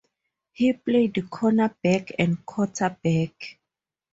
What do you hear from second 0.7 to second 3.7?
played cornerback and quarterback.